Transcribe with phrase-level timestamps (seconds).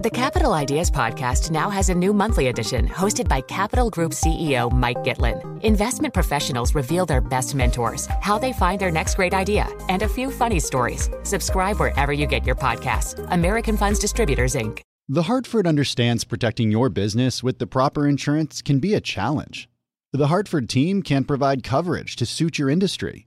[0.00, 4.70] The Capital Ideas Podcast now has a new monthly edition hosted by Capital Group CEO
[4.70, 5.60] Mike Gitlin.
[5.64, 10.08] Investment professionals reveal their best mentors, how they find their next great idea, and a
[10.08, 11.10] few funny stories.
[11.24, 13.26] Subscribe wherever you get your podcasts.
[13.32, 14.82] American Funds Distributors, Inc.
[15.08, 19.68] The Hartford understands protecting your business with the proper insurance can be a challenge.
[20.12, 23.26] The Hartford team can provide coverage to suit your industry.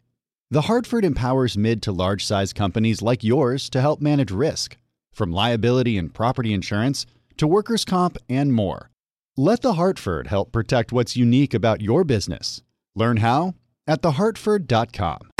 [0.49, 4.77] The Hartford empowers mid to large size companies like yours to help manage risk
[5.13, 7.05] from liability and property insurance
[7.37, 8.91] to workers' comp and more.
[9.37, 12.61] Let The Hartford help protect what's unique about your business.
[12.95, 13.55] Learn how
[13.87, 15.30] at thehartford.com.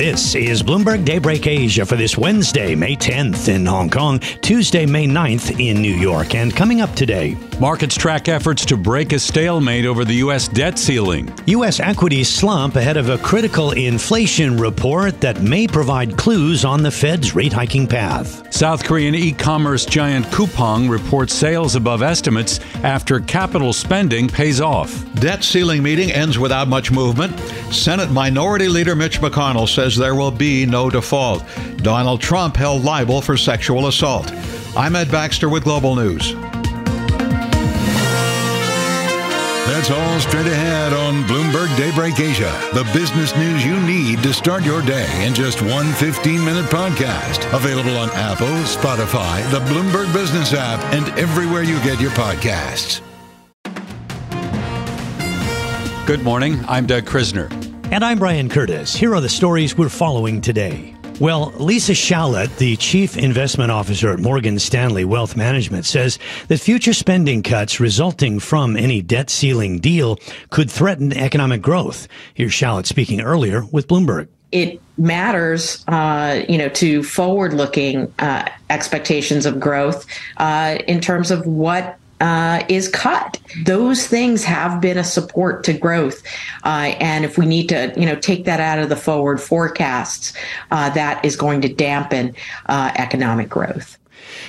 [0.00, 5.06] This is Bloomberg Daybreak Asia for this Wednesday, May 10th in Hong Kong, Tuesday, May
[5.06, 6.34] 9th in New York.
[6.34, 10.48] And coming up today, markets track efforts to break a stalemate over the U.S.
[10.48, 11.30] debt ceiling.
[11.48, 11.80] U.S.
[11.80, 17.34] equities slump ahead of a critical inflation report that may provide clues on the Fed's
[17.34, 18.50] rate hiking path.
[18.54, 25.04] South Korean e commerce giant Coupang reports sales above estimates after capital spending pays off.
[25.16, 27.38] Debt ceiling meeting ends without much movement.
[27.70, 31.44] Senate Minority Leader Mitch McConnell says says there will be no default.
[31.78, 34.30] Donald Trump held liable for sexual assault.
[34.76, 36.34] I'm Ed Baxter with Global News.
[39.66, 42.52] That's all straight ahead on Bloomberg Daybreak Asia.
[42.74, 47.46] The business news you need to start your day in just one 15 minute podcast.
[47.54, 53.00] Available on Apple, Spotify, the Bloomberg Business app, and everywhere you get your podcasts.
[56.06, 56.62] Good morning.
[56.68, 57.59] I'm Doug Krisner.
[57.92, 58.94] And I'm Brian Curtis.
[58.94, 60.94] Here are the stories we're following today.
[61.18, 66.92] Well, Lisa Shalett, the chief investment officer at Morgan Stanley Wealth Management, says that future
[66.92, 72.06] spending cuts resulting from any debt ceiling deal could threaten economic growth.
[72.34, 74.28] Here's Shalett speaking earlier with Bloomberg.
[74.52, 80.06] It matters, uh, you know, to forward-looking uh, expectations of growth
[80.36, 83.38] uh, in terms of what uh, is cut.
[83.64, 86.22] Those things have been a support to growth,
[86.64, 90.32] uh, and if we need to, you know, take that out of the forward forecasts,
[90.70, 92.34] uh, that is going to dampen
[92.66, 93.98] uh, economic growth.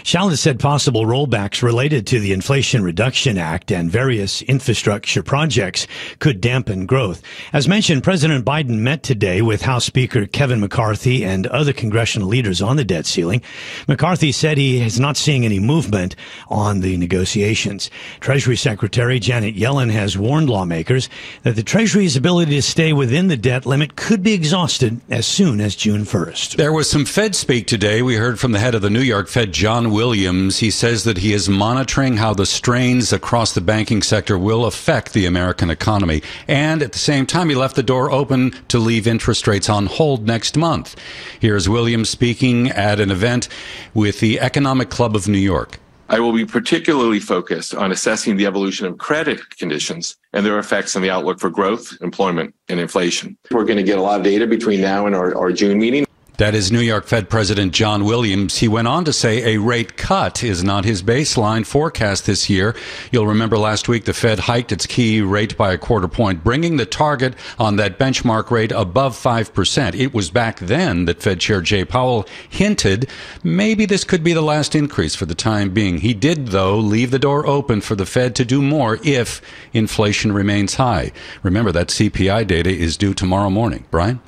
[0.04, 5.88] Shalett said possible rollbacks related to the Inflation Reduction Act and various infrastructure projects
[6.20, 7.22] could dampen growth.
[7.54, 12.62] As mentioned, President Biden met today with House Speaker Kevin McCarthy and other congressional leaders
[12.62, 13.42] on the debt ceiling.
[13.88, 16.16] McCarthy said he is not seeing any movement
[16.50, 17.90] on the negotiations.
[18.20, 21.10] Treasury Secretary Janet Yellen has warned lawmakers
[21.44, 25.62] that the Treasury's ability to stay within the debt limit could be exhausted as soon
[25.62, 26.56] as June 1st.
[26.56, 28.02] There was some Fed speak today.
[28.02, 30.58] We heard from the head of the New York Fed, John Williams.
[30.58, 35.14] He says that he is monitoring how the strains across the banking sector will affect
[35.14, 36.24] the American economy.
[36.48, 39.86] And at the same time, he left the door open to leave interest rates on
[39.86, 40.96] hold next month.
[41.40, 43.50] Here's Williams speaking at an event
[43.94, 45.78] with the Economic Club of New York.
[46.10, 50.96] I will be particularly focused on assessing the evolution of credit conditions and their effects
[50.96, 53.38] on the outlook for growth, employment, and inflation.
[53.52, 56.08] We're going to get a lot of data between now and our, our June meeting.
[56.42, 58.58] That is New York Fed President John Williams.
[58.58, 62.76] He went on to say a rate cut is not his baseline forecast this year.
[63.12, 66.78] You'll remember last week the Fed hiked its key rate by a quarter point, bringing
[66.78, 69.94] the target on that benchmark rate above 5%.
[69.94, 73.08] It was back then that Fed Chair Jay Powell hinted
[73.44, 76.00] maybe this could be the last increase for the time being.
[76.00, 79.44] He did, though, leave the door open for the Fed to do more if
[79.74, 81.12] inflation remains high.
[81.44, 83.86] Remember, that CPI data is due tomorrow morning.
[83.92, 84.22] Brian?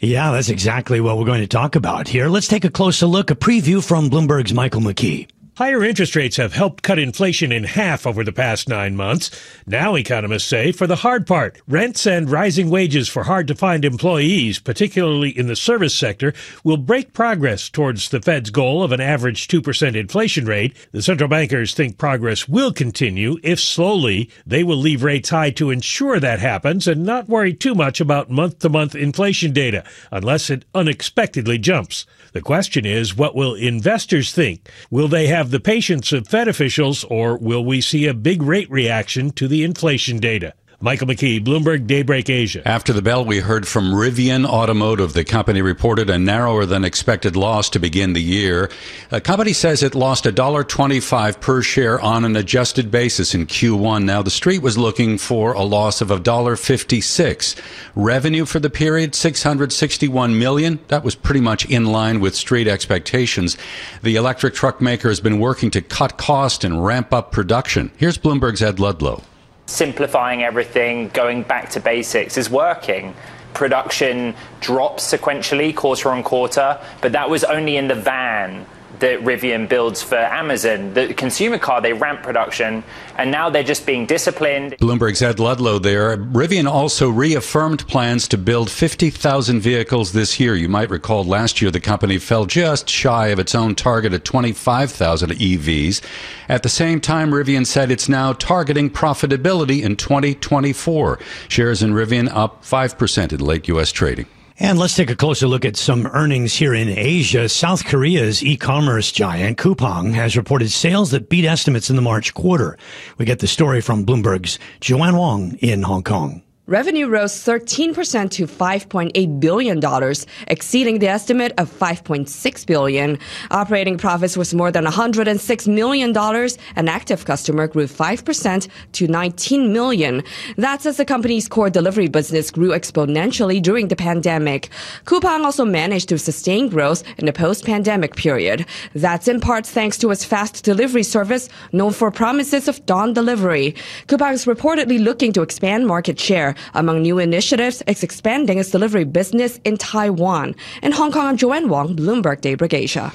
[0.00, 2.28] Yeah, that's exactly what we're going to talk about here.
[2.28, 5.33] Let's take a closer look, a preview from Bloomberg's Michael McKee.
[5.56, 9.30] Higher interest rates have helped cut inflation in half over the past nine months.
[9.68, 13.84] Now, economists say, for the hard part, rents and rising wages for hard to find
[13.84, 19.00] employees, particularly in the service sector, will break progress towards the Fed's goal of an
[19.00, 20.74] average 2% inflation rate.
[20.90, 23.36] The central bankers think progress will continue.
[23.44, 27.76] If slowly, they will leave rates high to ensure that happens and not worry too
[27.76, 32.06] much about month to month inflation data, unless it unexpectedly jumps.
[32.32, 34.68] The question is, what will investors think?
[34.90, 38.70] Will they have the patience of Fed officials, or will we see a big rate
[38.70, 40.54] reaction to the inflation data?
[40.84, 42.60] Michael McKee, Bloomberg Daybreak Asia.
[42.68, 45.14] After the bell, we heard from Rivian Automotive.
[45.14, 48.70] The company reported a narrower than expected loss to begin the year.
[49.08, 54.04] The company says it lost $1.25 per share on an adjusted basis in Q1.
[54.04, 57.62] Now, the street was looking for a loss of $1.56.
[57.94, 60.80] Revenue for the period, 661 million.
[60.88, 63.56] That was pretty much in line with street expectations.
[64.02, 67.90] The electric truck maker has been working to cut cost and ramp up production.
[67.96, 69.22] Here's Bloomberg's Ed Ludlow
[69.66, 73.14] simplifying everything, going back to basics is working.
[73.54, 78.66] Production drops sequentially quarter on quarter, but that was only in the van
[79.00, 80.94] that Rivian builds for Amazon.
[80.94, 82.84] The consumer car, they ramp production,
[83.16, 84.76] and now they're just being disciplined.
[84.78, 86.16] Bloomberg's Ed Ludlow there.
[86.16, 90.54] Rivian also reaffirmed plans to build 50,000 vehicles this year.
[90.54, 94.24] You might recall last year the company fell just shy of its own target at
[94.24, 96.00] 25,000 EVs.
[96.48, 101.18] At the same time, Rivian said it's now targeting profitability in 2024.
[101.48, 103.92] Shares in Rivian up 5% in late U.S.
[103.92, 104.26] trading.
[104.60, 107.48] And let's take a closer look at some earnings here in Asia.
[107.48, 112.78] South Korea's e-commerce giant Coupang has reported sales that beat estimates in the March quarter.
[113.18, 116.43] We get the story from Bloomberg's Joanne Wong in Hong Kong.
[116.66, 120.14] Revenue rose 13% to $5.8 billion,
[120.46, 123.18] exceeding the estimate of 5.6 billion.
[123.50, 130.22] Operating profits was more than $106 million, and active customer grew 5% to 19 million.
[130.56, 134.70] That's as the company's core delivery business grew exponentially during the pandemic.
[135.04, 138.64] Coupang also managed to sustain growth in the post-pandemic period.
[138.94, 143.74] That's in part thanks to its fast delivery service known for promises of dawn delivery.
[144.06, 149.04] Coupang is reportedly looking to expand market share among new initiatives, it's expanding its delivery
[149.04, 150.54] business in Taiwan.
[150.82, 153.12] In Hong Kong, I'm Joanne Wong, Bloomberg Daybreak Asia.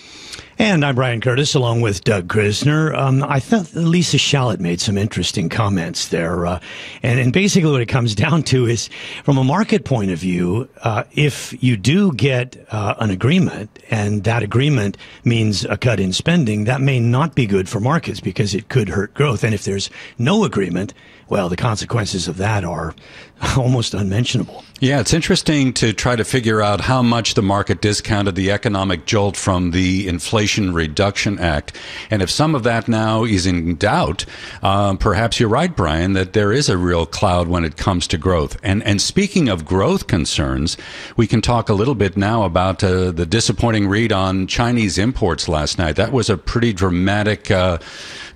[0.61, 2.93] And I'm Brian Curtis, along with Doug Krisner.
[2.93, 6.45] Um, I thought Lisa Shalett made some interesting comments there.
[6.45, 6.59] Uh,
[7.01, 8.89] and, and, basically what it comes down to is,
[9.23, 14.25] from a market point of view, uh, if you do get uh, an agreement, and
[14.25, 18.53] that agreement means a cut in spending, that may not be good for markets because
[18.53, 19.45] it could hurt growth.
[19.45, 20.93] And if there's no agreement,
[21.29, 22.93] well, the consequences of that are
[23.57, 24.63] almost unmentionable.
[24.81, 29.05] Yeah, it's interesting to try to figure out how much the market discounted the economic
[29.05, 31.75] jolt from the Inflation Reduction Act.
[32.09, 34.25] And if some of that now is in doubt,
[34.63, 38.17] um, perhaps you're right, Brian, that there is a real cloud when it comes to
[38.17, 38.57] growth.
[38.63, 40.77] And, and speaking of growth concerns,
[41.17, 45.49] we can talk a little bit now about uh, the disappointing read on Chinese imports
[45.49, 45.97] last night.
[45.97, 47.79] That was a pretty dramatic uh,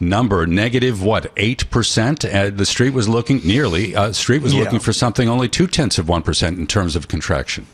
[0.02, 2.34] number, negative, what, 8%?
[2.34, 4.64] Uh, the street was looking, nearly, uh, street was yeah.
[4.64, 7.68] looking for something only two tenths of 1% in terms of contraction.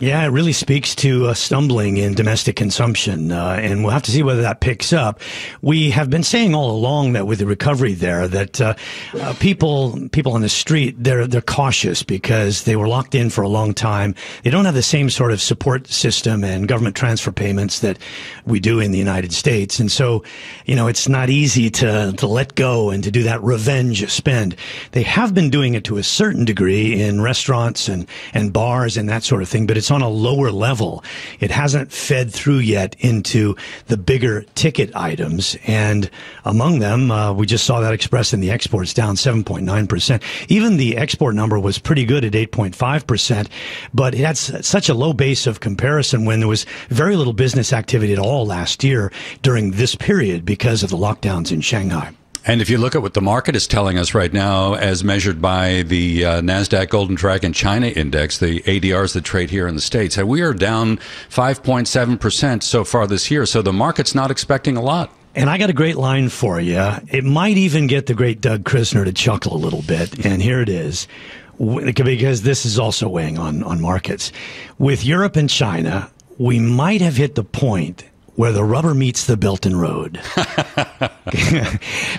[0.00, 4.10] Yeah, it really speaks to uh, stumbling in domestic consumption, uh, and we'll have to
[4.10, 5.20] see whether that picks up.
[5.62, 8.74] We have been saying all along that with the recovery there, that uh,
[9.20, 13.42] uh, people people on the street they're they're cautious because they were locked in for
[13.42, 14.16] a long time.
[14.42, 17.96] They don't have the same sort of support system and government transfer payments that
[18.46, 20.24] we do in the United States, and so
[20.66, 24.56] you know it's not easy to to let go and to do that revenge spend.
[24.90, 29.08] They have been doing it to a certain degree in restaurants and and bars and
[29.08, 31.04] that sort of thing, but it's on a lower level.
[31.40, 33.54] It hasn't fed through yet into
[33.88, 35.58] the bigger ticket items.
[35.66, 36.08] And
[36.46, 40.22] among them, uh, we just saw that expressed in the exports down 7.9%.
[40.48, 43.46] Even the export number was pretty good at 8.5%,
[43.92, 47.70] but it had such a low base of comparison when there was very little business
[47.70, 52.14] activity at all last year during this period because of the lockdowns in Shanghai.
[52.46, 55.40] And if you look at what the market is telling us right now, as measured
[55.40, 59.80] by the uh, NASDAQ Golden Dragon China Index, the ADRs that trade here in the
[59.80, 60.98] States, we are down
[61.30, 63.46] 5.7% so far this year.
[63.46, 65.10] So the market's not expecting a lot.
[65.34, 66.78] And I got a great line for you.
[67.08, 70.26] It might even get the great Doug Krisner to chuckle a little bit.
[70.26, 71.08] And here it is.
[71.58, 74.32] Because this is also weighing on, on markets.
[74.78, 78.04] With Europe and China, we might have hit the point
[78.36, 80.20] where the rubber meets the Belt and Road.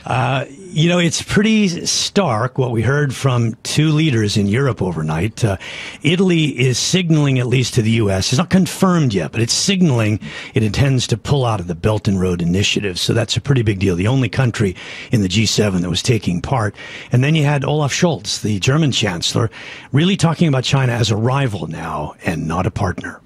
[0.05, 5.43] uh, you know, it's pretty stark what we heard from two leaders in Europe overnight.
[5.43, 5.57] Uh,
[6.03, 10.19] Italy is signaling, at least to the U.S., it's not confirmed yet, but it's signaling
[10.53, 12.97] it intends to pull out of the Belt and Road initiative.
[12.99, 13.95] So that's a pretty big deal.
[13.95, 14.75] The only country
[15.11, 16.75] in the G7 that was taking part.
[17.11, 19.49] And then you had Olaf Scholz, the German chancellor,
[19.91, 23.21] really talking about China as a rival now and not a partner.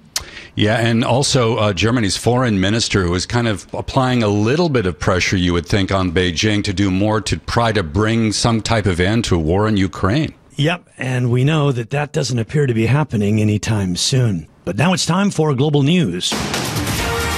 [0.55, 4.85] Yeah, and also uh, Germany's foreign minister who is kind of applying a little bit
[4.85, 8.61] of pressure, you would think, on Beijing to do more to try to bring some
[8.61, 10.33] type of end to war in Ukraine.
[10.55, 14.47] Yep, and we know that that doesn't appear to be happening anytime soon.
[14.65, 16.33] But now it's time for global news.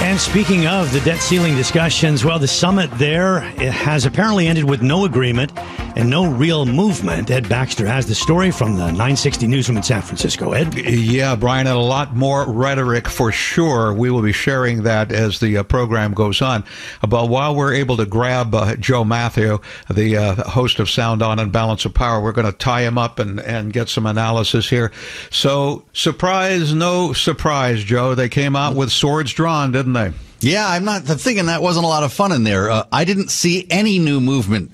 [0.02, 4.82] And speaking of the debt ceiling discussions, well, the summit there has apparently ended with
[4.82, 5.52] no agreement
[5.96, 7.30] and no real movement.
[7.30, 10.52] Ed Baxter has the story from the 960 newsroom in San Francisco.
[10.52, 10.74] Ed?
[10.74, 13.92] Yeah, Brian, and a lot more rhetoric for sure.
[13.92, 16.64] We will be sharing that as the uh, program goes on.
[17.06, 21.38] But while we're able to grab uh, Joe Mathieu, the uh, host of Sound On
[21.38, 24.68] and Balance of Power, we're going to tie him up and, and get some analysis
[24.68, 24.90] here.
[25.30, 28.14] So, surprise, no surprise, Joe.
[28.14, 30.48] They came out with swords drawn, didn't didn't they?
[30.48, 32.70] Yeah, I'm not thinking that wasn't a lot of fun in there.
[32.70, 34.72] Uh, I didn't see any new movement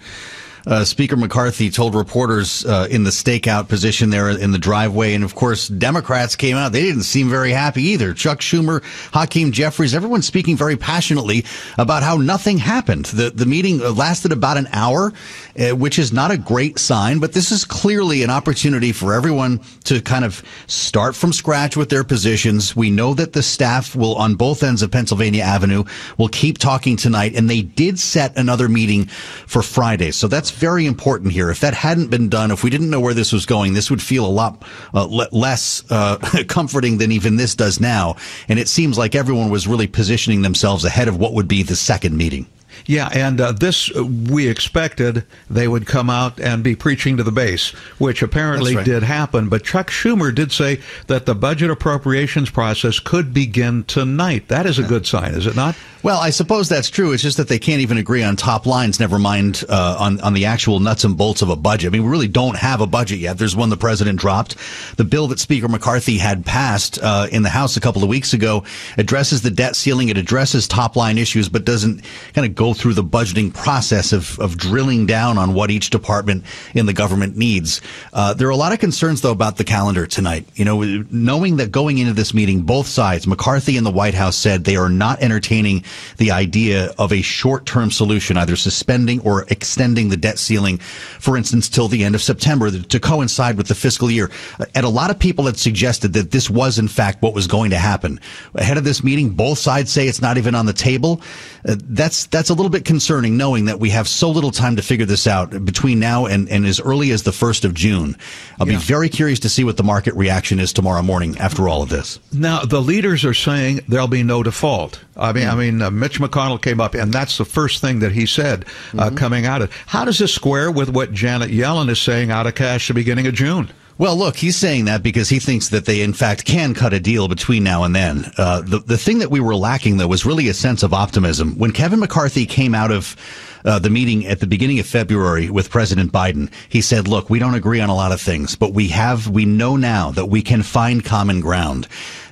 [0.69, 5.15] uh, Speaker McCarthy told reporters uh, in the stakeout position there in the driveway.
[5.15, 6.73] And of course, Democrats came out.
[6.73, 8.13] They didn't seem very happy either.
[8.13, 8.83] Chuck Schumer,
[9.15, 11.47] Hakeem Jeffries, everyone speaking very passionately
[11.79, 13.07] about how nothing happened.
[13.07, 15.15] The, the meeting lasted about an hour,
[15.59, 19.61] uh, which is not a great sign, but this is clearly an opportunity for everyone
[19.85, 22.77] to kind of start from scratch with their positions.
[22.77, 25.85] We know that the staff will, on both ends of Pennsylvania Avenue,
[26.19, 30.11] will keep talking tonight, and they did set another meeting for Friday.
[30.11, 31.51] So that's very important here.
[31.51, 34.03] If that hadn't been done, if we didn't know where this was going, this would
[34.03, 34.63] feel a lot
[34.93, 36.17] uh, le- less uh,
[36.49, 38.17] comforting than even this does now.
[38.49, 41.77] And it seems like everyone was really positioning themselves ahead of what would be the
[41.77, 42.47] second meeting.
[42.87, 47.23] Yeah, and uh, this uh, we expected they would come out and be preaching to
[47.23, 48.85] the base, which apparently right.
[48.85, 49.49] did happen.
[49.49, 54.49] But Chuck Schumer did say that the budget appropriations process could begin tonight.
[54.49, 55.77] That is a good sign, is it not?
[56.03, 57.13] Well, I suppose that's true.
[57.13, 60.33] It's just that they can't even agree on top lines, never mind uh, on, on
[60.33, 61.89] the actual nuts and bolts of a budget.
[61.89, 63.37] I mean, we really don't have a budget yet.
[63.37, 64.57] There's one the president dropped.
[64.97, 68.33] The bill that Speaker McCarthy had passed uh, in the House a couple of weeks
[68.33, 68.65] ago
[68.97, 70.09] addresses the debt ceiling.
[70.09, 74.39] It addresses top line issues, but doesn't kind of go through the budgeting process of,
[74.39, 76.45] of drilling down on what each department
[76.75, 77.81] in the government needs.
[78.13, 80.47] Uh, there are a lot of concerns, though, about the calendar tonight.
[80.55, 84.37] You know, knowing that going into this meeting, both sides, McCarthy and the White House
[84.37, 85.85] said they are not entertaining
[86.17, 91.69] the idea of a short-term solution, either suspending or extending the debt ceiling, for instance,
[91.69, 94.31] till the end of September to coincide with the fiscal year.
[94.75, 97.71] And a lot of people had suggested that this was, in fact, what was going
[97.71, 98.21] to happen.
[98.55, 101.23] Ahead of this meeting, both sides say it's not even on the table.
[101.69, 104.83] Uh, that's that's a little bit concerning, knowing that we have so little time to
[104.83, 108.17] figure this out between now and, and as early as the first of June.
[108.61, 108.79] I'll yeah.
[108.79, 111.89] be very curious to see what the market reaction is tomorrow morning after all of
[111.89, 112.19] this.
[112.33, 115.01] Now, the leaders are saying there'll be no default.
[115.17, 118.13] I mean, I mean, uh, Mitch McConnell came up, and that's the first thing that
[118.13, 118.69] he said uh,
[119.07, 119.17] mm-hmm.
[119.17, 119.73] coming out of.
[119.87, 123.27] How does this square with what Janet Yellen is saying out of cash the beginning
[123.27, 123.71] of June?
[123.99, 127.01] Well, look, he's saying that because he thinks that they, in fact, can cut a
[127.01, 128.31] deal between now and then.
[128.39, 131.59] Uh, the the thing that we were lacking, though, was really a sense of optimism.
[131.59, 133.17] When Kevin McCarthy came out of
[133.65, 137.41] uh, the meeting at the beginning of February with President Biden, he said, "Look, we
[137.41, 140.43] don't agree on a lot of things, but we have, we know now that we
[140.43, 141.89] can find common ground."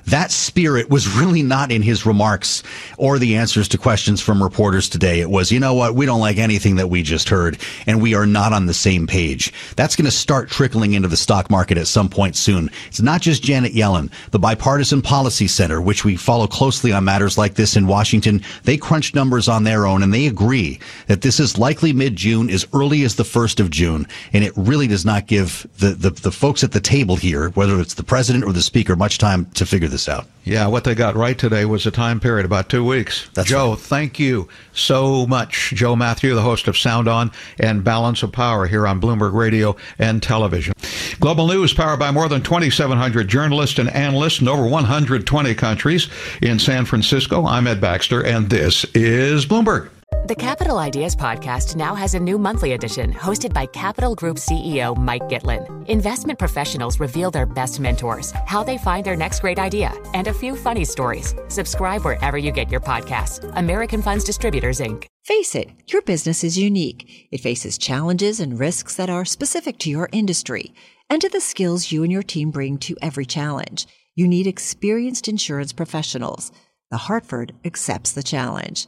[0.07, 2.63] That spirit was really not in his remarks
[2.97, 5.19] or the answers to questions from reporters today.
[5.19, 5.95] It was, you know what?
[5.95, 9.05] We don't like anything that we just heard and we are not on the same
[9.05, 9.53] page.
[9.75, 12.71] That's going to start trickling into the stock market at some point soon.
[12.87, 14.09] It's not just Janet Yellen.
[14.31, 18.77] The Bipartisan Policy Center, which we follow closely on matters like this in Washington, they
[18.77, 23.03] crunch numbers on their own and they agree that this is likely mid-June as early
[23.03, 24.07] as the 1st of June.
[24.31, 27.81] And it really does not give the, the, the folks at the table here, whether
[27.81, 30.27] it's the president or the speaker, much time to figure this this out.
[30.43, 33.27] Yeah, what they got right today was a time period about two weeks.
[33.33, 33.79] That's Joe, right.
[33.79, 35.73] thank you so much.
[35.75, 39.75] Joe Mathieu, the host of Sound On and Balance of Power here on Bloomberg Radio
[39.97, 40.73] and Television.
[41.19, 46.09] Global News powered by more than 2,700 journalists and analysts in over 120 countries.
[46.43, 49.89] In San Francisco, I'm Ed Baxter, and this is Bloomberg.
[50.27, 54.93] The Capital Ideas Podcast now has a new monthly edition hosted by Capital Group CEO
[54.97, 55.87] Mike Gitlin.
[55.87, 60.33] Investment professionals reveal their best mentors, how they find their next great idea, and a
[60.33, 61.33] few funny stories.
[61.47, 63.49] Subscribe wherever you get your podcasts.
[63.55, 65.05] American Funds Distributors, Inc.
[65.23, 67.29] Face it, your business is unique.
[67.31, 70.73] It faces challenges and risks that are specific to your industry
[71.09, 73.87] and to the skills you and your team bring to every challenge.
[74.13, 76.51] You need experienced insurance professionals.
[76.91, 78.87] The Hartford accepts the challenge.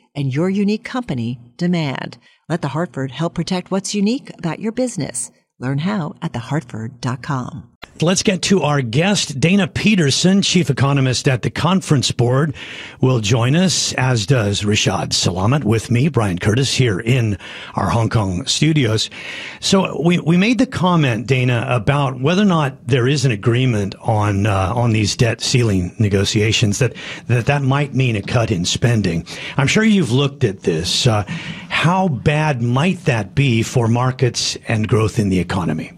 [0.15, 2.17] and your unique company demand.
[2.49, 5.31] Let the Hartford help protect what's unique about your business.
[5.59, 7.70] Learn how at thehartford.com.
[8.01, 9.39] Let's get to our guest.
[9.39, 12.55] Dana Peterson, chief economist at the Conference Board,
[12.99, 17.37] will join us, as does Rishaad Salamat with me, Brian Curtis, here in
[17.75, 19.11] our Hong Kong studios.
[19.59, 23.93] So we, we made the comment, Dana, about whether or not there is an agreement
[24.01, 26.95] on, uh, on these debt ceiling negotiations that,
[27.27, 29.27] that that might mean a cut in spending.
[29.57, 31.05] I'm sure you've looked at this.
[31.05, 31.23] Uh,
[31.69, 35.91] how bad might that be for markets and growth in the economy?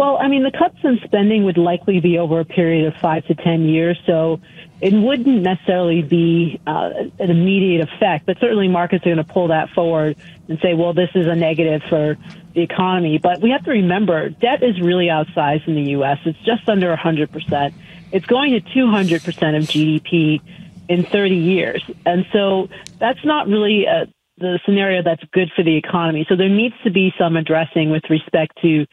[0.00, 3.26] Well, I mean, the cuts in spending would likely be over a period of five
[3.26, 4.00] to ten years.
[4.06, 4.40] So
[4.80, 6.88] it wouldn't necessarily be uh,
[7.18, 10.16] an immediate effect, but certainly markets are going to pull that forward
[10.48, 12.16] and say, well, this is a negative for
[12.54, 13.18] the economy.
[13.18, 16.16] But we have to remember debt is really outsized in the U.S.
[16.24, 17.74] It's just under 100%.
[18.10, 19.16] It's going to 200%
[19.54, 20.40] of GDP
[20.88, 21.84] in 30 years.
[22.06, 24.06] And so that's not really a,
[24.38, 26.24] the scenario that's good for the economy.
[26.26, 28.86] So there needs to be some addressing with respect to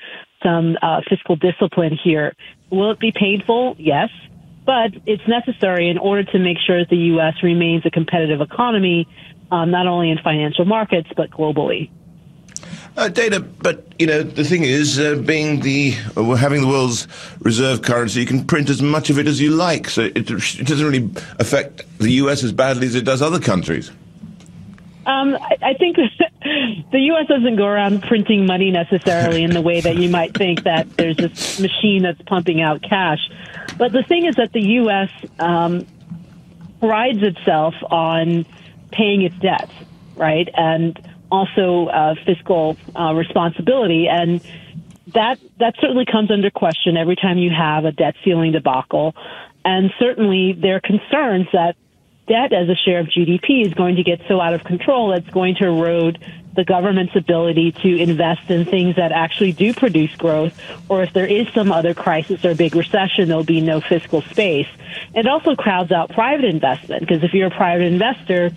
[0.44, 2.34] some uh, fiscal discipline here.
[2.70, 3.76] Will it be painful?
[3.80, 4.10] Yes.
[4.66, 7.36] But it's necessary in order to make sure that the U.S.
[7.42, 9.08] remains a competitive economy,
[9.50, 11.90] um, not only in financial markets, but globally.
[12.98, 17.08] Uh, Dana, but you know the thing is, uh, being the uh, having the world's
[17.40, 20.68] reserve currency, you can print as much of it as you like, so it, it
[20.68, 22.44] doesn't really affect the U.S.
[22.44, 23.92] as badly as it does other countries.
[25.06, 25.98] Um, I, I think
[26.92, 27.28] the U.S.
[27.28, 31.18] doesn't go around printing money necessarily in the way that you might think that there's
[31.18, 33.20] this machine that's pumping out cash.
[33.78, 35.10] But the thing is that the U.S.
[35.40, 35.86] Um,
[36.80, 38.46] prides itself on
[38.92, 39.72] paying its debts,
[40.16, 41.00] right, and
[41.32, 44.42] also uh, fiscal uh, responsibility, and
[45.14, 49.16] that that certainly comes under question every time you have a debt ceiling debacle.
[49.66, 51.76] And certainly, there are concerns that
[52.28, 55.30] debt as a share of GDP is going to get so out of control it's
[55.30, 56.20] going to erode
[56.58, 61.28] the government's ability to invest in things that actually do produce growth, or if there
[61.28, 64.68] is some other crisis or big recession, there'll be no fiscal space.
[65.14, 68.52] It also crowds out private investment because if you're a private investor,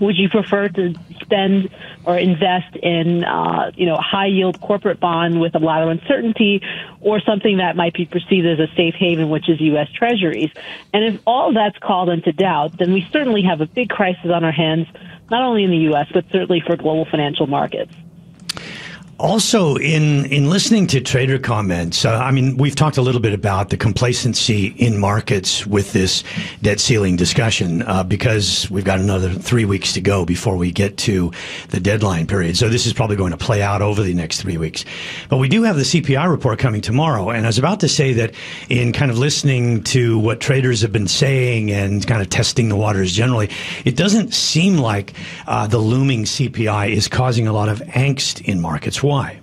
[0.00, 1.70] would you prefer to spend
[2.04, 6.62] or invest in, uh, you know, high yield corporate bond with a lot of uncertainty
[7.00, 9.88] or something that might be perceived as a safe haven, which is U.S.
[9.92, 10.50] treasuries?
[10.92, 14.44] And if all that's called into doubt, then we certainly have a big crisis on
[14.44, 14.86] our hands,
[15.30, 17.92] not only in the U.S., but certainly for global financial markets.
[19.18, 23.32] Also, in in listening to trader comments, uh, I mean, we've talked a little bit
[23.32, 26.22] about the complacency in markets with this
[26.60, 30.98] debt ceiling discussion uh, because we've got another three weeks to go before we get
[30.98, 31.32] to
[31.70, 32.58] the deadline period.
[32.58, 34.84] So this is probably going to play out over the next three weeks.
[35.30, 38.12] But we do have the CPI report coming tomorrow, and I was about to say
[38.12, 38.34] that
[38.68, 42.76] in kind of listening to what traders have been saying and kind of testing the
[42.76, 43.48] waters generally,
[43.86, 45.14] it doesn't seem like
[45.46, 49.40] uh, the looming CPI is causing a lot of angst in markets why?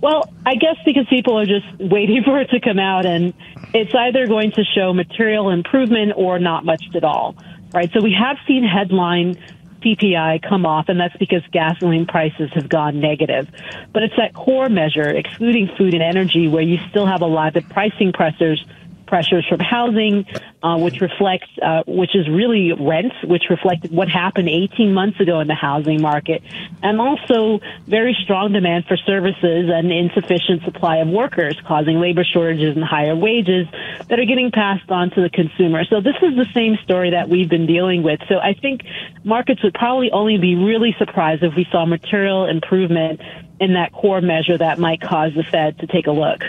[0.00, 3.34] Well, I guess because people are just waiting for it to come out, and
[3.74, 7.34] it's either going to show material improvement or not much at all,
[7.74, 7.90] right?
[7.92, 9.36] So we have seen headline
[9.82, 13.48] CPI come off, and that's because gasoline prices have gone negative.
[13.92, 17.56] But it's that core measure, excluding food and energy, where you still have a lot
[17.56, 18.64] of pricing pressures
[19.06, 20.26] pressures from housing,
[20.62, 25.40] uh, which reflects, uh, which is really rents, which reflected what happened 18 months ago
[25.40, 26.42] in the housing market,
[26.82, 32.74] and also very strong demand for services and insufficient supply of workers, causing labor shortages
[32.76, 33.66] and higher wages
[34.08, 35.84] that are getting passed on to the consumer.
[35.84, 38.20] So this is the same story that we've been dealing with.
[38.28, 38.82] So I think
[39.24, 43.20] markets would probably only be really surprised if we saw material improvement
[43.60, 46.42] in that core measure that might cause the Fed to take a look.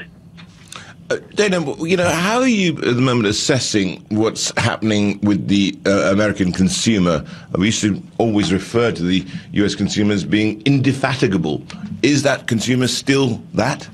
[1.09, 5.77] Uh, Dana, you know, how are you at the moment assessing what's happening with the
[5.85, 7.25] uh, American consumer?
[7.57, 9.73] We used to always refer to the U.S.
[9.73, 11.63] consumer as being indefatigable.
[12.03, 13.87] Is that consumer still that?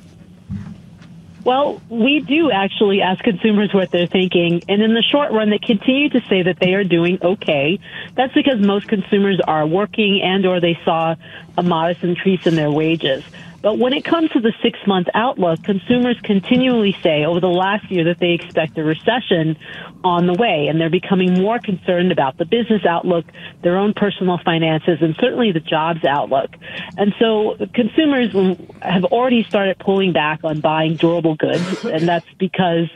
[1.43, 5.59] Well, we do actually ask consumers what they're thinking, and in the short run, they
[5.59, 7.79] continue to say that they are doing okay.
[8.15, 11.15] That's because most consumers are working and/or they saw
[11.57, 13.23] a modest increase in their wages.
[13.63, 17.89] But when it comes to the six month outlook, consumers continually say over the last
[17.89, 19.57] year that they expect a recession
[20.03, 23.25] on the way, and they're becoming more concerned about the business outlook,
[23.61, 26.49] their own personal finances, and certainly the jobs outlook.
[26.97, 28.33] And so consumers
[28.81, 32.89] have already started pulling back on buying durable goods, and that's because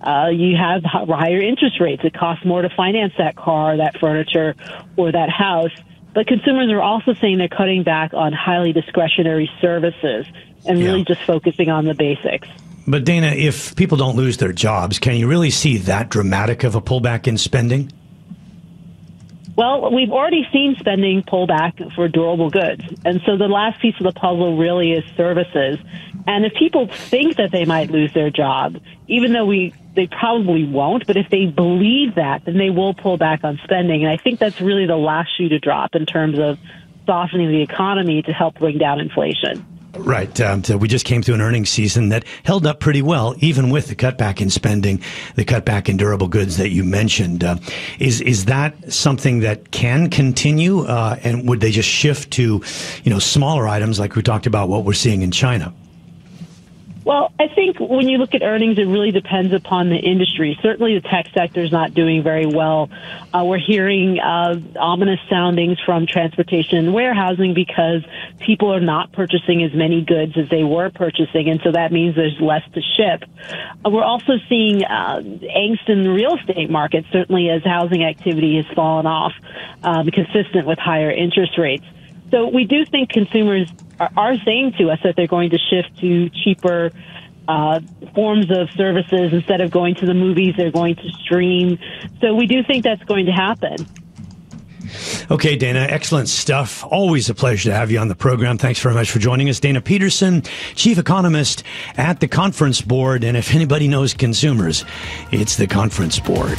[0.00, 2.02] uh, you have higher interest rates.
[2.04, 4.54] It costs more to finance that car, that furniture,
[4.96, 5.72] or that house.
[6.16, 10.24] But consumers are also saying they're cutting back on highly discretionary services
[10.64, 11.04] and really yeah.
[11.08, 12.48] just focusing on the basics.
[12.86, 16.74] But Dana, if people don't lose their jobs, can you really see that dramatic of
[16.74, 17.92] a pullback in spending?
[19.56, 22.82] Well, we've already seen spending pull back for durable goods.
[23.04, 25.78] And so the last piece of the puzzle really is services.
[26.26, 30.64] And if people think that they might lose their job, even though we they probably
[30.64, 34.04] won't, but if they believe that, then they will pull back on spending.
[34.04, 36.58] And I think that's really the last shoe to drop in terms of
[37.06, 39.64] softening the economy to help bring down inflation.
[39.98, 40.40] Right.
[40.40, 43.70] Um, so we just came through an earnings season that held up pretty well, even
[43.70, 45.00] with the cutback in spending,
[45.36, 47.42] the cutback in durable goods that you mentioned.
[47.42, 47.56] Uh,
[47.98, 50.80] is is that something that can continue?
[50.80, 52.62] Uh, and would they just shift to,
[53.04, 55.72] you know, smaller items like we talked about what we're seeing in China?
[57.06, 60.58] Well, I think when you look at earnings, it really depends upon the industry.
[60.60, 62.90] Certainly, the tech sector is not doing very well.
[63.32, 68.02] Uh, we're hearing uh, ominous soundings from transportation and warehousing because
[68.40, 72.16] people are not purchasing as many goods as they were purchasing, and so that means
[72.16, 73.22] there's less to ship.
[73.84, 78.56] Uh, we're also seeing uh, angst in the real estate market, certainly as housing activity
[78.56, 79.32] has fallen off,
[79.84, 81.84] um, consistent with higher interest rates.
[82.30, 85.98] So we do think consumers are, are saying to us that they're going to shift
[86.00, 86.90] to cheaper
[87.48, 87.80] uh,
[88.14, 90.54] forms of services instead of going to the movies.
[90.56, 91.78] They're going to stream.
[92.20, 93.86] So we do think that's going to happen.
[95.30, 96.84] Okay, Dana, excellent stuff.
[96.84, 98.58] Always a pleasure to have you on the program.
[98.58, 99.60] Thanks very much for joining us.
[99.60, 100.42] Dana Peterson,
[100.74, 101.64] Chief Economist
[101.96, 103.24] at the Conference Board.
[103.24, 104.84] And if anybody knows consumers,
[105.32, 106.58] it's the Conference Board.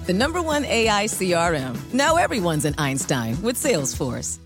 [0.05, 1.93] The number one AI CRM.
[1.93, 4.41] Now everyone's an Einstein with Salesforce.